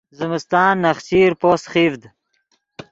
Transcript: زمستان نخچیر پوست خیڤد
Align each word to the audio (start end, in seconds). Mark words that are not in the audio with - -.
زمستان 0.19 0.73
نخچیر 0.85 1.31
پوست 1.41 1.65
خیڤد 1.71 2.01